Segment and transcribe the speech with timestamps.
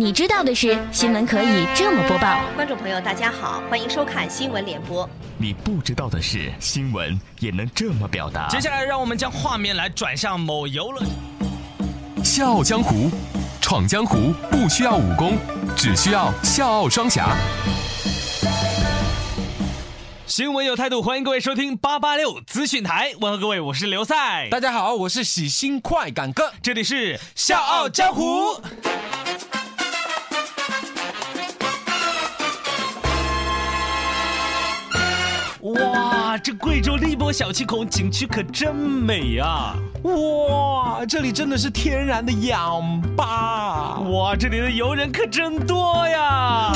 [0.00, 2.40] 你知道的是，新闻可以这么播报。
[2.56, 5.06] 观众朋友，大家好，欢迎收看新闻联播。
[5.36, 8.48] 你不知道的是，新闻也能这么表达。
[8.48, 11.02] 接下来，让我们将画面来转向某游乐。
[12.24, 13.10] 笑傲江湖，
[13.60, 15.36] 闯江湖不需要武功，
[15.76, 17.36] 只需要笑傲双侠。
[20.24, 23.12] 新闻有态度，欢迎各位收听八八六资讯台。
[23.20, 24.48] 问候各位，我是刘赛。
[24.50, 28.58] 大家好，我是喜新快感哥，这里是笑傲江湖。
[35.62, 39.74] 哇，这贵州荔波小七孔景区可真美啊！
[40.04, 42.82] 哇，这里真的是天然的氧
[43.14, 43.98] 吧！
[43.98, 46.72] 哇，这里的游人可真多呀！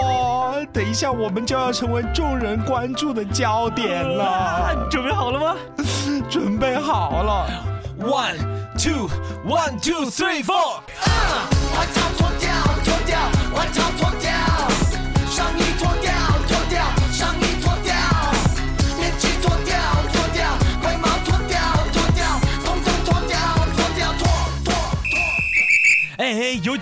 [0.00, 4.86] 哇，等一下我们就要成为众人关注的焦点了。
[4.88, 5.56] 准备好了吗？
[6.30, 7.46] 准备好了。
[7.98, 8.38] One
[8.78, 9.08] two
[9.44, 10.80] one two three four。
[11.74, 12.50] 我操，脱掉，
[12.84, 12.91] 脱掉，我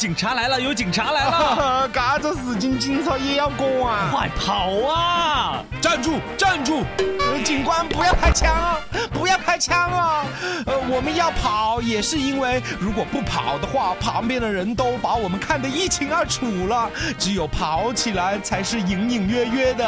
[0.00, 1.86] 警察来了，有警察来了！
[1.92, 5.62] 嘎子事情警察也要管，快跑啊！
[5.78, 6.82] 站住，站住！
[7.18, 8.78] 呃警官不要开枪啊！
[9.12, 10.24] 不要开枪啊！
[10.64, 16.88] 呃，我们要跑也是因为，如果不跑的话，旁边的人都把我们看得一清二楚了。
[17.18, 19.84] 只有跑起来才是隐隐约约的。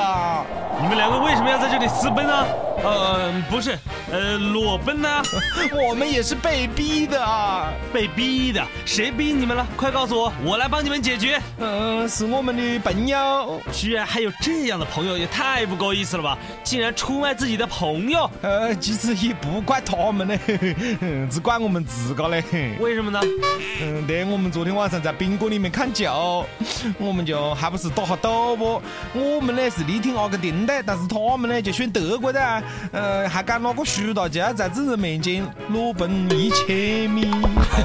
[0.79, 2.45] 你们两个为什么要在这里私奔呢？
[2.83, 3.79] 呃，不是，
[4.11, 5.23] 呃，裸奔呢？
[5.89, 7.73] 我们也是被逼的啊！
[7.93, 8.65] 被逼的？
[8.85, 9.67] 谁逼你们了？
[9.77, 11.41] 快告诉我，我来帮你们解决。
[11.59, 13.61] 嗯、是我们的朋友。
[13.73, 16.37] 居然还有这样的朋友，也太不够意思了吧！
[16.65, 20.39] 竟然出卖自己的朋友，呃，其实也不怪他们嘞，
[21.31, 22.43] 只怪我们自个嘞。
[22.81, 23.21] 为什么呢？
[23.81, 26.45] 嗯，对，我们昨天晚上在宾馆里面看球，
[26.99, 28.83] 我们就还不是打下赌不？
[29.15, 37.31] 我们呢是力挺阿根廷的，但是他们呢就选德国的，呃，还敢拿个输了就要在众人面前裸奔一千米。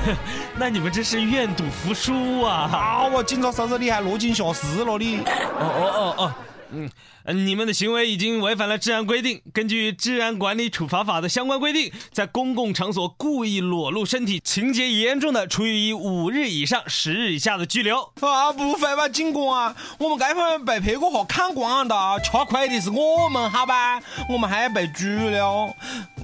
[0.57, 2.69] 那你们这是愿赌服输啊！
[2.71, 5.19] 啊，我，警察叔叔，你还落井下石了你？
[5.19, 5.23] 哦
[5.59, 6.33] 哦哦哦，
[6.71, 9.41] 嗯，呃你们的行为已经违反了治安规定。
[9.53, 17.99] 根据《治安管理处罚法》的相关规定，在公共场所故意裸露身体，情节严重的，处以五日以上十日以下的拘留。
[18.21, 24.01] 啊，不会吧，警官，我们该会被拍过和看光的，吃亏的是我们，好吧？
[24.29, 25.69] 我们还要被拘留。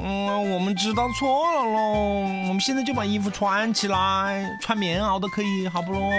[0.02, 1.92] 嗯，我们知道错了喽，
[2.48, 6.10] 我们现在就把衣服穿起来，穿棉袄都可以，好不咯？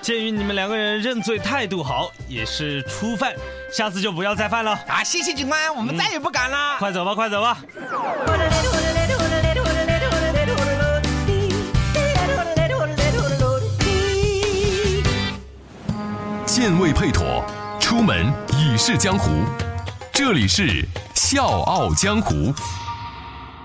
[0.00, 3.34] 鉴于你们两个人认罪态度好，也是初犯，
[3.76, 4.72] 下次就不要再犯了。
[4.88, 6.78] 啊，谢谢警官，我们再也不敢了。
[6.78, 7.58] 快走吧，快走吧。
[16.46, 17.44] 剑未配妥，
[17.78, 19.44] 出门已是江湖。
[20.10, 20.82] 这里是
[21.14, 22.54] 笑傲江湖。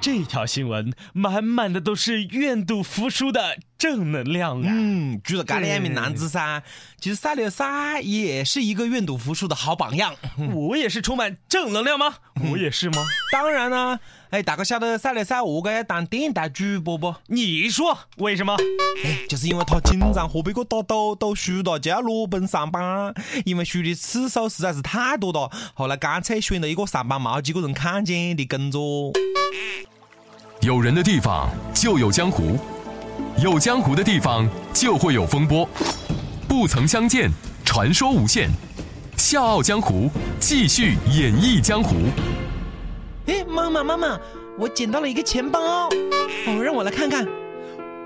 [0.02, 4.68] 这条新闻满满的都是愿赌服输的正能量啊！
[4.70, 6.62] 嗯，除了这两名男子噻，
[7.00, 10.14] 其实赛刘赛也是一个愿赌服输的好榜样。
[10.54, 12.14] 我也是充满正能量吗？
[12.52, 13.04] 我也是吗？
[13.32, 14.00] 当然啦，
[14.30, 17.16] 哎，大家晓得赛刘赛何解要当电台主播不？
[17.26, 18.56] 你说为什么？
[19.04, 23.12] 哎，就是因为他经常和别个打赌，赌输了就要裸奔上班，
[23.46, 29.12] 因为输的次数实在是太多了，后来干脆选了一个上班没几个人看见的工作。
[30.62, 32.60] 有人的地方就有江湖，
[33.38, 35.68] 有江湖的地方就会有风波。
[36.48, 37.30] 不曾相见，
[37.64, 38.50] 传说无限。
[39.18, 41.96] 笑傲江湖，继续演绎江湖。
[43.28, 44.20] 哎，妈妈妈妈，
[44.58, 47.26] 我捡到了一个钱包，哦，让我来看看。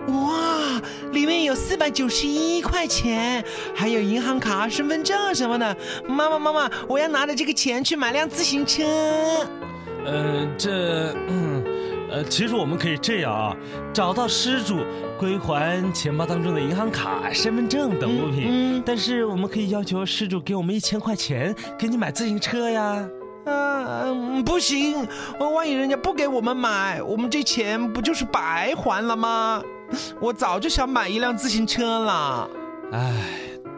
[0.07, 0.79] 哇，
[1.13, 5.75] 里面有四百九十一块钱，还有银行卡、身份证什么的。
[6.07, 8.83] 妈妈妈妈，我要拿着这个钱去买辆自行车。
[10.05, 11.54] 呃，这，嗯，
[12.15, 13.57] 呃，其实我们可以这样啊，
[13.93, 14.85] 找到失主，
[15.19, 18.45] 归还钱包当中的银行卡、身份证等物品。
[18.47, 23.05] 嗯嗯但是我们可以要求失主给我们一千块钱，给你买自行车呀。
[23.45, 25.05] 啊，嗯不行，
[25.39, 29.61] 万一人家不给我们买，我们这钱不就是白还了吗？
[30.21, 32.49] 我早就想买一辆自行车了。
[32.93, 33.11] 唉，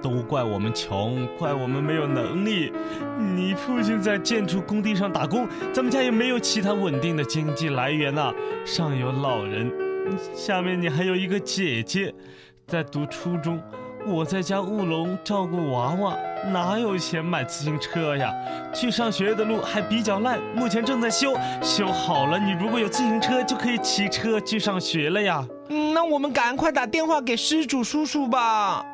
[0.02, 2.72] 都怪我们穷，怪我们没有能力。
[3.20, 8.34] 你父亲在建筑工地上打工，咱们家也没有其他稳定的经济来源呐、
[8.66, 9.72] 上有老人，
[10.34, 12.14] 下面你还有一个姐姐，
[12.68, 13.62] 在读初中，
[14.06, 16.16] 我在家务农照顾娃娃，
[16.52, 18.34] 哪有钱买自行车呀？
[18.74, 25.46] 去上学的路还比较烂，目前正在修，修好了，你如果有自行车就可以骑车去上学了呀。
[25.70, 28.86] 那我们赶快打电话给失主叔叔吧。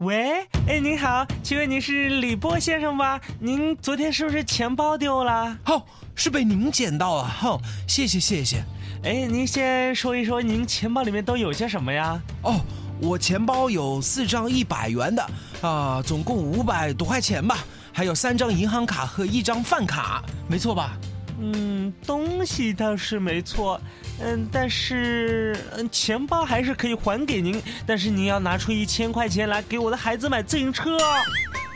[0.00, 3.18] 喂，哎，您好，请问您是李波先生吧？
[3.40, 5.56] 您昨天是不是钱包丢了？
[5.64, 5.82] 哦，
[6.14, 7.58] 是被您捡到了，哦，
[7.88, 8.62] 谢谢谢谢。
[9.04, 12.20] 哎，您先说一说您钱包里面都有些什么呀？
[12.42, 12.60] 哦，
[13.00, 15.30] 我钱包有四张一百元的，
[15.62, 17.60] 啊、总共五百多块钱吧，
[17.90, 20.92] 还有三张银行卡和一张饭卡，没错吧？
[21.38, 23.80] 嗯，东西倒是没错，
[24.20, 30.96] 嗯，但是嗯，钱包还是可以还给您，但是您要拿出一千块钱来给我的孩子买自行车。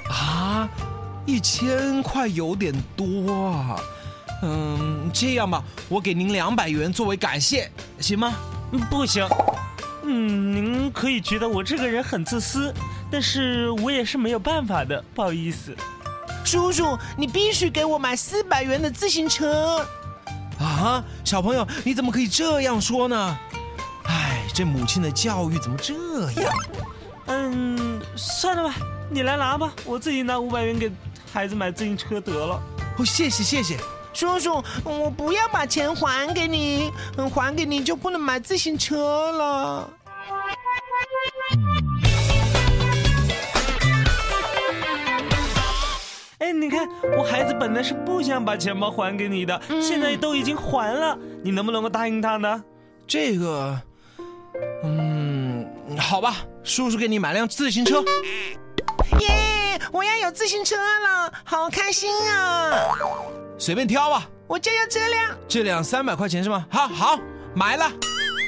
[0.08, 0.68] 啊，
[1.26, 3.76] 一千块有点多啊。
[4.42, 8.32] 嗯，这样吧，我给您两百元作为感谢，行吗？
[8.72, 9.28] 嗯不行，
[10.04, 12.72] 嗯，您可以觉得我这个人很自私，
[13.10, 15.76] 但是我也是没有办法的，不好意思。
[16.50, 19.86] 叔叔，你必须给我买四百元的自行车。
[20.58, 23.38] 啊，小朋友，你怎么可以这样说呢？
[24.06, 25.94] 哎，这母亲的教育怎么这
[26.42, 26.52] 样？
[27.26, 28.74] 嗯，算了吧，
[29.08, 30.90] 你来拿吧，我自己拿五百元给
[31.32, 32.60] 孩子买自行车得了。
[32.98, 33.78] 哦，谢谢谢谢。
[34.12, 39.88] 叔叔，我不要把钱还给你，嗯，还给你就不能买自行车了。
[46.50, 52.64] 哎，你看，我孩子本来是不想把钱包还给你的，现在都已经还了，你能不能够答应他呢？
[53.06, 53.80] 这个，
[54.82, 55.64] 嗯，
[55.96, 58.02] 好吧，叔叔给你买辆自行车。
[59.20, 59.80] 耶！
[59.92, 62.88] 我要有自行车了，好开心啊！
[63.56, 65.36] 随便挑吧，我就要这辆。
[65.46, 66.66] 这辆三百块钱是吗？
[66.68, 67.20] 好好，
[67.54, 67.88] 买了。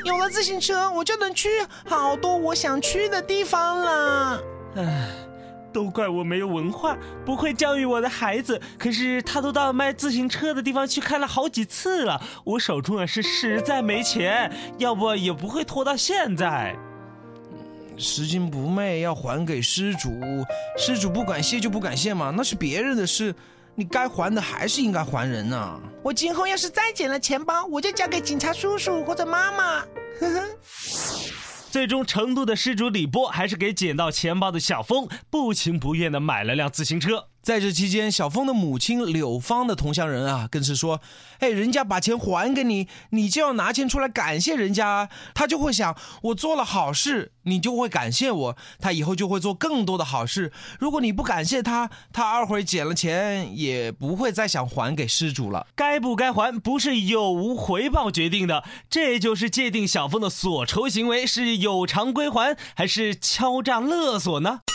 [0.05, 1.49] 有了自行车，我就能去
[1.89, 4.43] 好多我想去的地方了。
[4.75, 5.09] 唉，
[5.73, 8.61] 都怪我没有文化，不会教育我的孩子。
[8.79, 16.77] 可是他都到卖自行车的地方去看了好几次了，我手中啊是实在没钱，要不也不会拖到现在。
[17.97, 20.11] 拾金不昧要还给失主，
[20.79, 23.35] 失主不感谢就不感谢嘛，那是别人的事，
[23.75, 29.81] 你该还的还是应该还人呐、我今后要是再捡了钱包，我就交给警察叔叔或者妈妈。
[30.21, 30.49] 呵呵。
[31.73, 37.29] 最终，成都的失主李波还是给捡到钱包的小峰不情不愿的买了辆自行车。
[37.43, 41.01] 在这期间，小峰的母亲柳芳的同乡人啊，更是说
[41.41, 50.53] ：“哎，人家把钱还给你，你就要拿钱出来感谢人家。”他就会想，我做了好事，你就会感谢我，他以后就会做更多的好事。
[50.79, 55.67] 如果你不感谢他，他二会儿捡了钱也不会再想还给失主了。
[55.75, 64.61] 该不该还，不是有无回报决定的，这就是界定小峰的所筹行为是有偿归还，还是敲诈勒索呢？《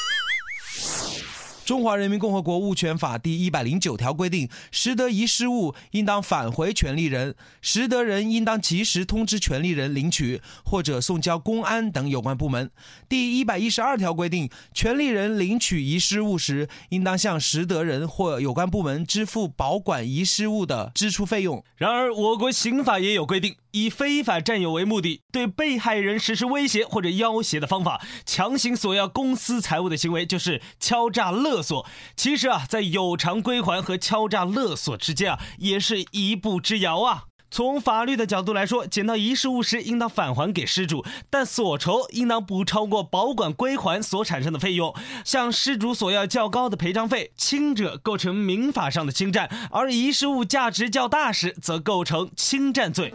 [1.68, 12.72] 中华人民共和国物权法》第一百零九条规定，拾得遗失物，应当返回权利人，拾得人应当及时通知权利人领取，或者送交公安等有关部门。
[13.10, 21.62] 第一百一十二条规定，权利人领取遗失物时，应当向拾得人或有关部门支付保管遗失物的支出费用。
[21.76, 31.86] 然而，我国刑法也有规定，以非法占有为目的，对被害人实施威胁或者要挟的方法，强行索要公私财物的行为，就是敲诈勒索。
[32.16, 37.27] 其实啊，在有偿归还和敲诈勒索之间啊，也是一步之遥啊。
[37.50, 44.94] 从法律的角度来说，捡到遗失物时应当返还给失主，但所筹应当不超过保管归还所产生的费用。
[45.24, 53.14] 向失主索要较高的赔偿费，轻者构成民法上的侵占，而遗失物价值较大时，则构成侵占罪。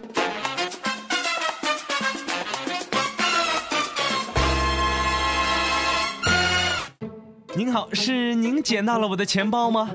[7.55, 9.91] 您好，是您捡到了我的钱包吗？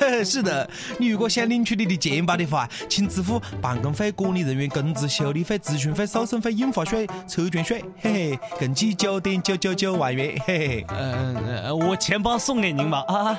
[0.24, 0.68] 是的，
[0.98, 10.86] 你如果想领取你的钱包的话，请支付办公费、管理人员工资、修理费、咨询费、诉讼费、印花税、车船税，嘿嘿，共计九点九九九万元，嘿嘿。
[10.88, 13.38] 嗯，呃我钱包送给您吧啊。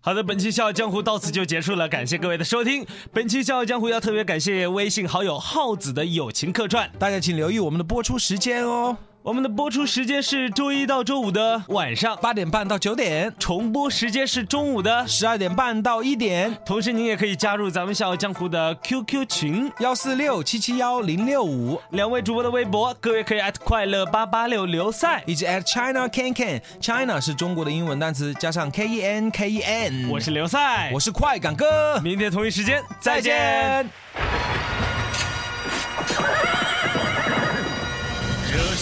[0.00, 2.86] 好的，本期《笑傲江湖》到此就结束了，感谢各位的收听。
[3.12, 6.90] 本期《笑傲江湖》要特别感谢微信好友耗子的友情客串。
[6.98, 8.96] 大家请留意我们的播出时间哦。
[9.26, 15.04] 我们的播出时间是周一到周五的晚上，八点半到九点，重播时间是中午的。
[15.08, 26.62] 十二点半到一点，同时，您也可以加入咱们笑傲江湖的 QQ 群，幺四六七七幺零六五，两位主播的微博，各位可以快乐八八六刘赛，以及 at China Can Can。
[26.80, 30.08] China 是中国的英文单词，加上 K E N K E N。
[30.08, 33.90] 我是刘赛，我是快感哥，明天同一时间再见。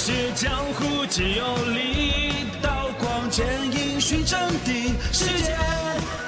[0.07, 5.57] 是江湖皆有理，刀光剑影寻真谛，世间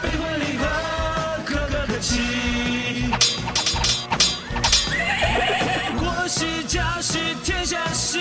[0.01, 0.65] 悲欢离合，
[1.45, 3.13] 可歌可泣。
[6.01, 8.19] 国事家事天下事，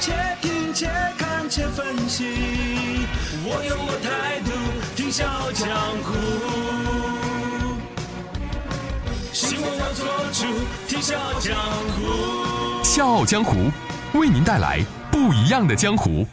[0.00, 3.06] 且听且看且分析。
[3.44, 4.50] 我有我态度，
[4.96, 5.68] 听笑傲江
[6.02, 6.10] 湖。
[9.32, 10.44] 新闻我做主，
[10.88, 11.54] 听笑傲江
[11.94, 12.82] 湖。
[12.82, 13.70] 笑傲江湖
[14.14, 14.78] 为您带来
[15.10, 16.26] 不一样的江湖。